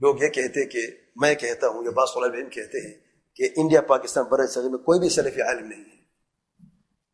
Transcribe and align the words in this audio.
لوگ 0.00 0.22
یہ 0.22 0.28
کہتے 0.28 0.66
کہ 0.68 0.78
میں 1.16 1.34
کہتا 1.34 1.68
ہوں 1.68 1.84
یا 1.84 1.90
بعض 1.90 2.08
طلب 2.14 2.32
علم 2.32 2.50
کہتے 2.50 2.88
ہیں 2.88 3.00
کہ 3.34 3.48
انڈیا، 3.56 3.80
پاکستان 3.80 4.24
بر 4.24 4.46
صغیر 4.46 4.68
میں 4.68 4.78
کوئی 4.78 5.00
بھی 5.00 5.08
سلفی 5.08 5.40
عالم 5.42 5.66
نہیں 5.66 5.84
ہے۔ 5.84 6.04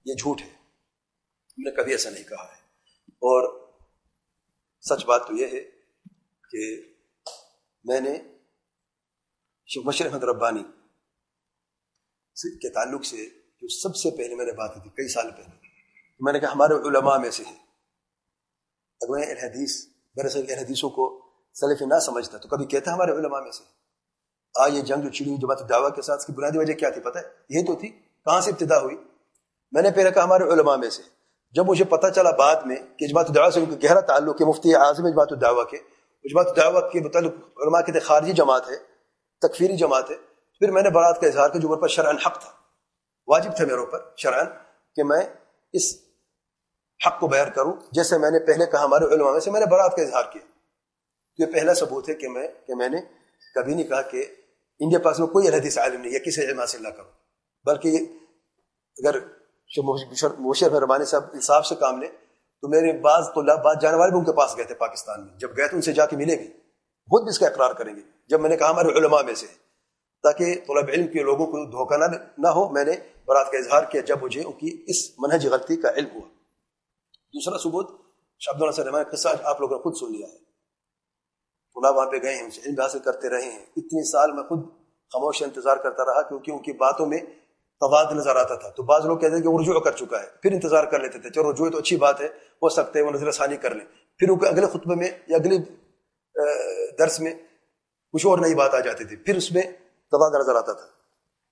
یہ 0.04 0.14
جھوٹ 0.14 0.40
ہے۔ 0.40 0.46
ہم 0.46 1.62
نے 1.62 1.70
کبھی 1.70 1.92
ایسا 1.92 2.10
نہیں 2.10 2.24
کہا 2.24 2.44
ہے۔ 2.44 2.62
اور 3.08 3.68
سچ 4.80 5.04
بات 5.04 5.28
تو 5.28 5.34
یہ 5.36 5.46
ہے 5.46 5.60
کہ 6.50 6.82
میں 7.84 8.00
نے 8.00 8.18
شیخ 9.66 9.86
مشر 9.86 10.06
احمد 10.06 10.24
ربانی 10.24 10.62
کے 12.42 12.68
تعلق 12.68 13.04
سے 13.04 13.28
جو 13.62 13.68
سب 13.68 13.96
سے 13.96 14.16
پہلے 14.16 14.34
میں 14.34 14.46
نے 14.46 14.52
بات 14.52 14.74
کی 14.74 14.80
تھی، 14.80 14.90
کئی 14.90 15.08
سال 15.08 15.30
پہلے، 15.30 15.56
میں 16.20 16.32
نے 16.32 16.40
کہا 16.40 16.52
ہمارے 16.52 16.74
علماء 16.74 17.16
میں 17.16 17.30
سے 17.30 17.42
ہے 17.46 17.56
اگر 19.00 19.10
میں 19.10 19.26
الحدیث، 19.26 19.86
دراصل 20.16 20.44
الحدیثوں 20.48 20.90
کو 20.90 21.23
سلف 21.56 21.82
نہ 21.82 21.98
سمجھتا، 21.98 22.38
تو 22.38 22.48
کبھی 22.48 22.66
کہتا 22.66 22.94
ہمارے 22.94 23.12
علماء 23.12 23.40
میں 23.40 23.50
سے 23.50 23.62
آ 24.54 24.66
یہ 24.66 24.82
جنگ 24.82 25.02
جو 25.02 25.08
چڑی 25.08 25.28
ہوئی، 25.28 25.40
جو 25.40 25.46
بات 25.46 25.68
دعویٰ 25.68 25.94
کے 25.94 26.02
ساتھ، 26.02 26.20
اس 26.20 26.26
کی 26.26 26.32
بنیادی 26.32 26.58
وجہ 26.58 26.74
کیا 26.74 26.90
تھی 26.90 27.00
پتہ 27.00 27.18
ہے؟ 27.18 27.22
یہ 27.48 27.66
تو 27.66 27.74
تھی، 27.74 27.88
کہاں 27.88 28.40
سے 28.40 28.50
ابتدا 28.50 28.80
ہوئی؟ 28.80 28.96
میں 29.72 29.82
نے 29.82 29.90
پہلے 29.90 30.10
کہا 30.10 30.24
ہمارے 30.24 30.44
علماء 30.44 30.76
میں 30.76 30.90
سے، 30.90 31.02
جب 31.54 31.66
مجھے 31.66 31.84
پتہ 31.84 32.06
چلا 32.06 32.30
بعد 32.30 32.66
میں 32.66 32.76
کہ 32.98 33.04
اجماعت 33.04 33.28
دعویٰ 33.34 33.50
سے 33.50 33.60
ان 33.60 33.66
کا 33.66 33.76
گہرا 33.82 34.00
تعلق 34.00 34.40
ہے، 34.40 34.46
مفتی 34.46 34.74
اعظم 34.74 35.06
اجماعت 35.06 35.32
الدعویٰ 35.32 35.66
کے 35.70 35.76
اجماعت 36.24 36.56
دعویٰ 36.56 36.90
کے 36.90 37.00
متعلق 37.00 37.60
علماء 37.60 37.80
کے 37.80 38.00
خارجی 38.00 38.32
جماعت 38.32 38.70
ہے، 38.70 38.76
تکفیری 39.42 39.76
جماعت 39.76 40.10
ہے، 40.10 40.16
پھر 40.60 40.70
میں 40.70 40.82
نے 40.82 40.90
برات 40.90 41.20
کا 41.20 41.26
اظہار 41.26 41.48
کیا 41.48 41.60
جو 41.60 41.68
میرے 41.68 41.80
پر 41.80 41.88
شرعن 41.88 42.16
حق 42.26 42.40
تھا، 42.40 42.50
واجب 43.28 43.56
تھا 43.56 43.64
میرے 43.64 43.78
اوپر 43.78 43.98
شرعن 44.16 44.46
کہ 44.96 45.04
میں 45.04 45.22
اس 45.74 45.94
حق 47.00 47.20
کو 47.20 47.28
بیان 47.28 47.50
کروں، 47.50 47.72
جیسے 47.92 48.18
میں 48.18 48.30
نے 48.30 48.38
پہلے 48.38 48.66
کہا 48.66 48.84
ہمارے 48.84 49.14
علماء 49.14 49.32
میں 49.32 49.40
سے، 49.40 49.50
میں 49.50 49.60
نے 49.60 49.66
برات 49.66 49.96
کا 49.96 50.02
اظہار 50.02 50.24
کیا۔ 50.32 50.42
یہ 51.38 51.46
پہلا 51.46 51.74
ثبوت 51.74 52.08
ہے 52.08 52.14
کہ 52.14 52.28
میں 52.28 52.48
کہ 52.66 52.74
میں 52.74 52.88
نے 52.88 52.96
کبھی 53.54 53.74
نہیں 53.74 53.88
کہا 53.88 54.02
کہ 54.02 54.26
انڈیا 54.78 54.98
پاس 54.98 55.18
میں 55.18 55.26
کوئی 55.26 55.48
الحدیث 55.48 55.78
عالم 55.78 56.00
نہیں 56.00 56.12
یا 56.12 56.18
کسی 56.18 56.40
علم 56.40 56.60
حاصل 56.60 56.82
نہ 56.82 56.88
کروں 56.88 57.10
بلکہ 57.64 57.98
اگر 58.98 59.18
مشر 60.38 60.70
مہربانی 60.70 61.04
صاحب 61.04 61.24
انصاف 61.32 61.66
سے 61.66 61.74
کام 61.74 62.02
لیں 62.02 62.08
تو 62.60 62.68
میرے 62.68 63.00
بعض 63.00 63.24
طلاب 63.34 63.62
بعض 63.62 63.76
جانے 63.82 63.96
والے 63.96 64.10
بھی 64.10 64.18
ان 64.18 64.24
کے 64.24 64.32
پاس 64.32 64.56
گئے 64.56 64.64
تھے 64.64 64.74
پاکستان 64.74 65.26
میں۔ 65.26 65.38
جب 65.38 65.56
گئے 65.56 65.68
تو 65.68 65.76
ان 65.76 65.82
سے 65.82 65.92
جا 65.92 66.06
کے 66.06 66.16
ملے 66.16 66.36
بھی 66.36 66.48
خود 67.10 67.22
بھی 67.22 67.30
اس 67.30 67.38
کا 67.38 67.46
اقرار 67.46 67.72
کریں 67.72 67.96
گے۔ 67.96 68.00
جب 68.28 68.40
میں 68.40 68.50
نے 68.50 68.56
کہا 68.56 68.70
ہمارے 68.70 68.88
علماء 68.88 69.22
میں 69.22 69.34
سے، 69.34 69.46
تاکہ 70.22 70.54
طلب 70.54 70.88
علم 70.88 71.06
کے 71.06 71.22
لوگوں 71.22 71.46
کو 71.46 71.70
دھوکہ 71.70 71.96
نہ 71.96 72.04
نہ 72.38 72.48
ہو، 72.48 72.68
میں 72.68 72.84
نے 72.84 72.92
برات 73.24 73.52
کا 73.52 73.58
اظہار 73.58 73.82
کیا۔ 73.82 74.00
جب 74.00 74.22
مجھے 74.22 74.42
ان 74.42 74.52
کی 74.52 74.84
اس 74.86 75.18
منہج 75.18 75.46
غلطی 75.46 75.76
کا 75.76 75.90
علم 75.90 76.08
ہوا۔ 76.14 76.28
دوسرا 77.34 77.58
ثبوت 77.58 77.90
شبد 78.38 78.62
اللہ 78.62 78.70
صاحب 78.70 79.12
قصہ 79.12 79.28
آپ 79.42 79.60
لوگوں 79.60 79.76
نے 79.76 79.82
خود 79.82 79.96
سن 79.96 80.12
لیا 80.12 80.26
ہے۔ 80.26 80.53
طلاب 81.84 81.96
وہاں 81.96 82.06
پہ 82.06 82.16
گئے 82.22 82.34
ہیں 82.34 82.42
ان 82.42 82.50
سے 82.50 82.60
علم 82.66 82.80
حاصل 82.80 82.98
کرتے 82.98 83.28
رہے 83.28 83.42
ہیں۔ 83.42 83.66
اتنے 83.76 84.10
سال 84.10 84.32
میں 84.32 84.42
خود 84.42 84.64
خاموش 85.12 85.42
انتظار 85.42 85.76
کرتا 85.76 86.04
رہا 86.04 86.22
کیونکہ 86.22 86.50
ان 86.50 86.58
کی 86.58 86.72
باتوں 86.72 87.06
میں 87.06 87.18
تواد 87.80 88.12
نظر 88.12 88.36
آتا 88.36 88.54
تھا۔ 88.54 88.68
تو 88.70 88.82
بعض 88.82 89.06
لوگ 89.06 89.18
کہتے 89.18 89.34
ہیں 89.34 89.42
کہ 89.42 89.48
وہ 89.48 89.58
رجوع 89.62 89.80
کر 89.80 89.92
چکا 89.92 90.22
ہے، 90.22 90.26
پھر 90.42 90.52
انتظار 90.52 90.84
کر 90.84 91.00
لیتے 91.00 91.18
تھے۔ 91.18 91.30
چلو، 91.30 91.52
رجوع 91.52 91.70
تو 91.70 91.78
اچھی 91.78 91.96
بات 91.96 92.20
ہے، 92.20 92.26
ہو 92.26 92.68
سکتے 92.68 92.98
ہیں 92.98 93.06
وہ 93.06 93.12
نظر 93.12 93.32
ثانی 93.32 93.56
کر 93.56 93.74
لیں۔ 93.74 93.86
پھر 94.18 94.28
ان 94.30 94.38
کے 94.38 94.48
اگلے 94.48 94.66
خطبے 94.66 94.94
میں 94.94 95.10
یا 95.26 95.36
اگلی 95.36 95.58
درس 96.98 97.20
میں 97.20 97.34
کچھ 98.12 98.26
اور 98.26 98.38
نئی 98.38 98.54
بات 98.54 98.74
آ 98.74 98.80
جاتی 98.80 99.04
تھی۔ 99.04 99.16
پھر 99.16 99.36
اس 99.36 99.52
میں 99.52 99.62
تبادلہ 100.10 100.38
نظر 100.38 100.54
آتا 100.54 100.72
تھا۔ 100.72 100.86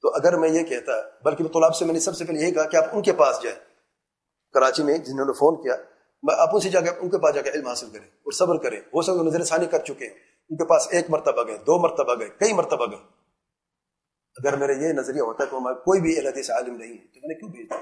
تو 0.03 0.09
اگر 0.09 0.37
میں 0.37 0.49
یہ 0.49 0.63
کہتا، 0.63 0.93
بلکہ 1.25 1.45
طلاب 1.45 1.77
سے 1.77 1.85
میں 1.85 1.95
نے 1.95 2.01
سب 2.01 2.17
سے 2.17 2.25
پہلے 2.25 2.41
یہی 2.41 2.53
کہا 2.53 2.63
کہ 2.63 2.77
آپ 2.77 2.85
ان 2.93 3.03
کے 3.03 3.13
پاس 3.13 3.43
جائیں۔ 3.43 3.59
کراچی 4.53 4.83
میں 4.83 4.99
جنہوں 4.99 5.27
نے 5.27 5.33
فون 5.33 5.63
کیا 5.63 5.77
آپ 6.31 6.49
ان 6.53 6.61
سے 6.61 6.69
جا 6.69 6.81
کے 6.81 6.91
ان 6.91 7.11
کے 7.11 7.19
پاس 7.19 7.35
جا 7.35 7.43
کے 7.43 7.51
علم 7.51 7.67
حاصل 7.67 7.91
کریں 7.91 8.07
اور 8.07 8.33
صبر 8.33 8.57
کریں۔ 8.59 8.81
ہو 8.81 9.03
سکتا 9.03 9.23
نظر 9.23 9.45
ثانی 9.45 9.67
کر 9.67 9.79
چکے 9.79 10.07
ہیں، 10.07 10.15
ان 10.51 10.57
کے 10.57 10.65
پاس 10.65 10.89
ایک 10.91 11.11
مرتبہ 11.11 11.47
گئے، 11.47 11.59
دو 11.59 11.79
مرتبہ 11.79 12.15
گئے، 12.19 12.29
کئی 12.29 12.53
مرتبہ 12.53 12.87
گئے۔ 12.87 12.99
اگر 14.39 14.57
میرا 14.57 14.73
یہ 14.73 14.93
نظریہ 14.93 15.21
ہوتا 15.21 15.45
ہے 15.45 15.49
کہ 15.51 15.57
ہمارا 15.57 15.75
کوئی 15.75 16.01
بھی 16.01 16.19
الحدیث 16.19 16.51
عالم 16.51 16.77
نہیں 16.77 16.93
ہے 16.93 16.97
تو 16.97 17.21
میں 17.23 17.29
نے 17.29 17.35
کیوں 17.35 17.51
بھیجا 17.51 17.77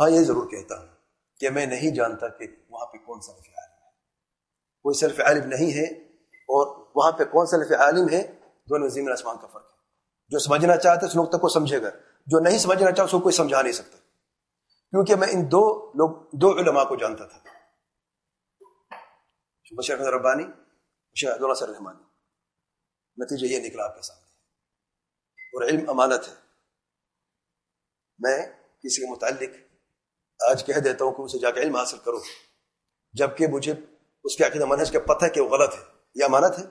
ہاں 0.00 0.10
یہ 0.10 0.20
ضرور 0.20 0.48
کہتا 0.48 0.80
ہوں 0.80 0.86
کہ 1.40 1.50
میں 1.50 1.66
نہیں 1.66 1.94
جانتا 1.94 2.28
کہ 2.28 2.46
وہاں 2.70 2.86
پہ 2.86 2.98
کون 2.98 3.20
سا 3.20 3.32
عالم 3.32 3.72
ہے۔ 3.72 3.90
کوئی 4.82 4.94
صرف 4.94 5.20
عالم 5.20 5.48
نہیں 5.48 5.72
ہے 5.72 5.84
اور 6.32 6.86
وہاں 6.94 7.12
پہ 7.12 7.24
کون 7.24 7.46
سا 7.46 7.56
عالم 7.56 8.08
ہے؟ 8.08 8.32
دونوں 8.70 8.88
زمین 8.88 9.12
آسمان 9.12 9.36
کا 9.36 9.46
فرق 9.46 9.64
ہے۔ 9.64 9.76
جو 10.28 10.38
سمجھنا 10.38 10.76
چاہتے 10.76 11.06
اس 11.06 11.16
نقطہ 11.16 11.36
کو 11.36 11.48
سمجھے 11.48 11.82
گا۔ 11.82 11.88
جو 12.26 12.38
نہیں 12.38 12.58
سمجھنا 12.58 12.90
چاہتا 12.90 13.02
اس 13.02 13.10
کو 13.10 13.20
کوئی 13.20 13.32
سمجھا 13.32 13.62
نہیں 13.62 13.72
سکتا۔ 13.72 13.97
کیونکہ 14.90 15.14
میں 15.14 15.28
ان 15.30 15.46
دو 15.46 15.90
لوگ، 15.90 16.28
دو 16.32 16.58
علماء 16.58 16.84
کو 16.84 16.96
جانتا 16.96 17.26
تھا۔ 17.26 17.38
بشیر 19.76 19.98
ربانی 19.98 20.44
بشیر 21.12 21.54
سر 21.54 21.68
رحمانی۔ 21.68 22.02
نتیجہ 23.24 23.54
یہ 23.54 23.68
نکلا 23.68 23.84
آپ 23.84 23.96
کے 23.96 24.02
سامنے۔ 24.02 24.24
اور 25.40 25.62
علم 25.62 25.90
امانت 25.90 26.28
ہے۔ 26.28 26.34
میں 28.18 28.46
کسی 28.82 29.06
کے 29.06 29.12
متعلق 29.12 29.50
آج 30.50 30.66
کہہ 30.66 30.74
دیتا 30.74 31.04
ہوں 31.04 31.12
کہ 31.12 31.22
اسے 31.22 31.38
جا 31.38 31.50
کے 31.50 31.60
علم 31.60 31.76
حاصل 31.76 31.98
کرو۔ 31.98 32.18
جبکہ 33.12 33.46
مجھے 33.46 33.74
اس 34.24 34.36
کے 34.36 34.44
عقیدہ 34.44 34.64
منہج 34.64 34.92
کا 34.92 35.14
پتہ 35.14 35.24
ہے 35.24 35.30
کہ 35.30 35.40
وہ 35.40 35.48
غلط 35.48 35.74
ہے۔ 35.74 35.82
یہ 36.14 36.24
امانت 36.24 36.58
ہے۔ 36.58 36.64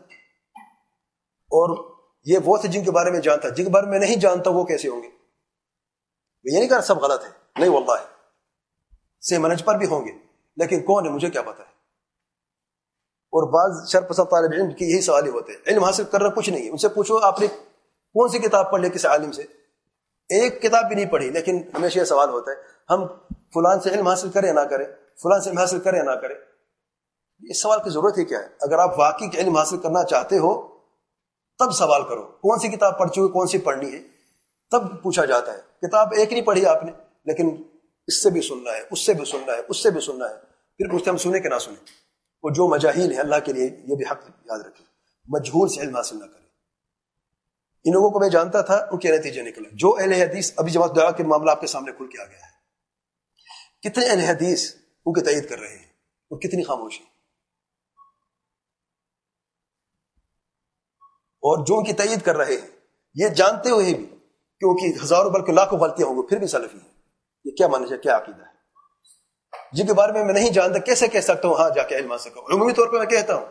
اور 1.29 1.95
یہ 2.23 2.37
وہ 2.45 2.57
تھے 2.57 2.69
جن 2.69 2.83
کے 2.83 2.91
بارے 2.91 3.11
میں 3.11 3.19
جانتا۔ 3.19 3.49
جن 3.49 3.63
کے 3.63 3.69
بارے 3.69 3.85
میں 3.85 3.99
نہیں 3.99 4.15
جانتا 4.15 4.49
وہ 4.49 4.65
کیسے 4.65 4.89
ہوں 4.89 5.03
گے؟ 5.03 5.16
یہ 6.53 6.59
نہیں 6.59 6.69
کہا 6.69 6.81
سب 6.81 6.97
غلط 6.97 7.23
ہے۔ 7.23 7.29
نہیں، 7.59 7.69
واللہ۔ 7.69 7.91
ہے 7.91 8.17
سے 9.29 9.37
منج 9.37 9.65
پر 9.65 9.75
بھی 9.75 9.87
ہوں 9.87 10.05
گے۔ 10.05 10.11
لیکن 10.57 10.83
کون 10.83 11.05
ہے، 11.05 11.11
مجھے 11.11 11.29
کیا 11.29 11.41
پتا 11.41 11.59
ہے۔ 11.59 11.77
اور 13.31 13.53
بعض 13.53 13.91
شر 13.91 14.01
پسند 14.01 14.25
طالب 14.25 14.51
علم 14.53 14.73
کی 14.73 14.85
یہی 14.85 15.01
سوال 15.01 15.25
ہی 15.25 15.29
ہوتے 15.29 15.53
ہیں۔ 15.53 15.59
علم 15.67 15.83
حاصل 15.83 16.03
کرنا 16.03 16.29
کچھ 16.29 16.49
نہیں 16.49 16.65
ہے۔ 16.65 16.69
ان 16.69 16.77
سے 16.77 16.87
پوچھو، 16.87 17.19
آپ 17.19 17.39
نے 17.39 17.47
کون 18.13 18.29
سی 18.29 18.39
کتاب 18.39 18.71
پڑھ 18.71 18.81
لی 18.81 18.89
کسی 18.89 19.07
عالم 19.07 19.31
سے؟ 19.31 19.41
ایک 20.29 20.61
کتاب 20.61 20.87
بھی 20.87 20.95
نہیں 20.95 21.05
پڑھی، 21.05 21.29
لیکن 21.29 21.61
ہمیشہ 21.73 21.99
یہ 21.99 22.03
سوال 22.03 22.29
ہوتا 22.29 22.51
ہے، 22.51 22.55
ہم 22.89 23.07
فلان 23.53 23.79
سے 23.79 23.89
علم 23.89 24.07
حاصل 24.07 24.29
کریں 24.29 24.53
نہ 24.53 24.59
کریں؟ 24.59 24.85
فلان 25.23 25.41
سے 25.41 25.49
علم 25.49 25.57
حاصل 25.57 25.79
کریں 25.79 26.03
نہ 26.03 26.11
کریں؟ 26.11 26.35
اس 27.49 27.61
سوال 27.61 27.79
کی 27.83 27.89
ضرورت 27.89 28.17
ہی 28.17 28.25
کیا 28.25 28.39
ہے؟ 28.39 28.47
اگر 28.61 28.79
آپ 28.79 28.99
واقعی 28.99 29.27
علم 29.37 29.57
حاصل 29.57 29.77
کرنا 29.77 30.03
چاہتے 30.03 30.37
ہو، 30.37 30.67
تب 31.59 31.71
سوال 31.71 32.03
کرو۔ 32.09 32.23
کون 32.23 32.59
سی 32.59 32.67
کتاب 32.67 32.99
پڑھ 32.99 33.09
چکی 33.09 33.31
کون 33.31 33.47
سی 33.47 33.57
پڑھنی 33.57 33.93
ہے؟ 33.93 34.16
تب 34.71 35.03
پوچھا 35.03 35.25
جاتا 35.25 35.53
ہے۔ 35.53 35.57
کتاب 35.57 36.13
ایک 36.17 36.33
نہیں 36.33 36.41
پڑھی 36.41 36.65
آپ 36.65 36.83
نے، 36.83 36.91
لیکن 37.25 37.63
اس 38.07 38.23
سے 38.23 38.29
بھی 38.29 38.41
سننا 38.41 38.71
ہے، 38.71 38.81
اس 38.91 39.05
سے 39.05 39.13
بھی 39.13 39.25
سننا 39.25 39.53
ہے، 39.53 39.61
اس 39.69 39.83
سے 39.83 39.89
بھی 39.89 40.01
سننا 40.01 40.29
ہے۔ 40.29 40.35
پھر 40.77 40.91
پوچھتے 40.91 41.09
ہم 41.09 41.17
سنیں 41.17 41.39
کہ 41.39 41.49
نہ 41.49 41.59
سنیں؟ 41.59 41.85
وہ 42.43 42.49
جو 42.49 42.67
مجاہیل 42.67 43.11
ہے 43.11 43.19
اللہ 43.19 43.35
کے 43.45 43.53
لیے 43.53 43.65
یہ 43.65 43.95
بھی 43.95 44.05
حق 44.11 44.29
یاد 44.45 44.59
رکھے 44.59 44.85
مجہور 45.27 45.67
سے 45.67 45.81
علم 45.81 45.95
حاصل 45.95 46.15
نہ 46.19 46.25
کرے 46.25 46.47
ان 47.83 47.93
لوگوں 47.93 48.09
کو 48.09 48.19
میں 48.19 48.29
جانتا 48.29 48.61
تھا، 48.61 48.87
ان 48.91 48.99
کے 48.99 49.17
نتیجے 49.17 49.41
نکلے۔ 49.41 49.69
جو 49.73 49.97
اہل 49.99 50.13
حدیث، 50.13 50.51
ابھی 50.57 50.71
جماعت 50.71 50.95
دعا 50.95 51.11
کے 51.11 51.23
معاملہ 51.23 51.51
آپ 51.51 51.61
کے 51.61 51.67
سامنے 51.67 51.91
کھل 51.91 52.07
کے 52.07 52.21
آ 52.21 52.25
گیا 52.25 52.39
ہے۔ 52.39 52.57
کتنے 53.89 54.05
اہل 54.05 54.19
حدیث 54.19 54.75
ان 55.05 55.13
کی 55.13 55.21
تعید 55.21 55.49
کر 55.49 55.59
رہے 55.59 55.77
ہیں؟ 55.77 55.85
اور 56.29 56.39
کتنی 56.39 56.63
خاموشی۔ 56.63 57.03
اور 61.19 61.65
جو 61.65 61.77
ان 61.77 61.83
کی 61.83 61.93
تعید 61.93 62.21
کر 62.21 62.37
رہے 62.37 62.53
ہیں، 62.53 62.67
یہ 63.13 63.27
جانتے 63.27 63.69
ہوئے 63.69 63.93
بھی 63.93 64.16
کیونکہ 64.59 65.03
ہزاروں 65.03 65.29
بلکہ 65.29 65.51
لاکھوں 65.51 65.79
غلطیاں 65.79 66.07
ہوں 66.07 66.15
گی، 66.15 66.27
پھر 66.27 66.37
بھی 66.37 66.47
سلفی 66.47 66.77
ہیں۔ 66.77 66.89
یہ 67.45 67.51
کیا 67.51 67.67
ماننا 67.67 67.87
ہے، 67.91 67.97
کیا 67.97 68.17
عقیدہ 68.17 68.41
ہے؟ 68.41 68.57
جن 69.71 69.87
کے 69.87 69.93
بارے 69.93 70.11
میں 70.11 70.25
میں 70.25 70.33
نہیں 70.33 70.49
جانتا، 70.49 70.79
کیسے 70.79 71.07
کہہ 71.07 71.19
سکتا 71.19 71.47
ہوں؟ 71.47 71.55
ہاں 71.55 71.69
جا 71.75 71.83
کے 71.83 71.95
علم 71.95 72.11
حاصل 72.11 72.29
کروں 72.29 72.55
عمومی 72.55 72.73
طور 72.73 72.87
پہ 72.87 72.97
میں 72.97 73.05
کہتا 73.05 73.35
ہوں، 73.35 73.45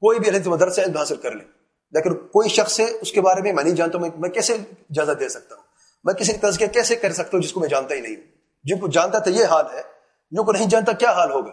کوئی 0.00 0.18
بھی 0.18 0.28
علم 0.28 0.50
مدرسہ 0.50 0.80
علم 0.80 0.96
حاصل 0.96 1.16
کر 1.16 1.30
لے، 1.30 1.44
لیکن 1.90 2.14
کوئی 2.14 2.48
شخص 2.48 2.80
ہے 2.80 2.86
اس 3.00 3.12
کے 3.12 3.20
بارے 3.20 3.40
میں 3.40 3.52
میں 3.52 3.64
نہیں 3.64 3.74
جانتا 3.74 3.98
ہوں، 3.98 4.08
میں 4.18 4.30
کیسے 4.30 4.54
اجازت 4.90 5.20
دے 5.20 5.28
سکتا 5.28 5.54
ہوں؟ 5.54 5.62
میں 6.04 6.14
کسی 6.14 6.32
کا 6.32 6.50
تذکیہ 6.50 6.66
کیسے 6.66 6.96
کر 6.96 7.12
سکتا 7.12 7.30
ہوں 7.32 7.40
جس 7.40 7.52
کو 7.52 7.60
میں 7.60 7.68
جانتا 7.68 7.94
ہی 7.94 8.00
نہیں 8.00 8.16
ہوں؟ 8.16 8.22
جن 8.64 8.78
کو 8.78 8.88
جانتا 8.88 9.18
تھا 9.18 9.30
یہ 9.30 9.44
حال 9.44 9.64
ہے، 9.74 9.82
جن 10.30 10.44
کو 10.44 10.52
نہیں 10.52 10.68
جانتا 10.68 10.92
کیا 10.92 11.10
حال 11.10 11.30
ہوگا؟ 11.30 11.52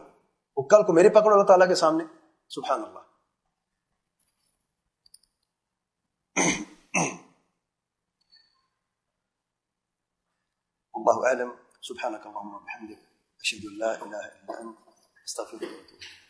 وہ 0.57 0.63
کل 0.63 0.83
کو 0.83 0.93
میرے 0.93 1.09
پکڑ 1.09 1.33
اللہ 1.33 1.43
تعالیٰ 1.43 1.67
کے 1.67 1.75
سامنے۔ 1.75 2.03
سبحان 2.49 2.83
اللہ۔ 2.83 2.99
والله 11.05 11.27
أعلم. 11.27 11.51
سبحانك 11.81 12.25
اللهم 12.25 12.53
وبحمدك 12.55 12.99
أشهد 13.41 13.65
أن 13.65 13.77
لا 13.77 13.95
إله 13.95 14.25
إلا 14.25 14.61
أنت 14.61 14.77
أستغفرك 15.25 15.61
وأتوب 15.61 15.99
إليك. 16.01 16.24